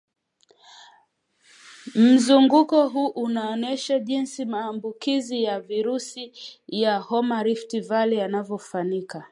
[1.95, 6.31] Mzunguko huu unaoonyesha jinsi maambukizi ya virusi
[6.67, 9.25] vya homa ya Rift Valley yanavyofanyika